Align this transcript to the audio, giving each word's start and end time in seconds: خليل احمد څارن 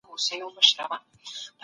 خليل 0.09 0.41
احمد 0.45 0.65
څارن 0.71 1.01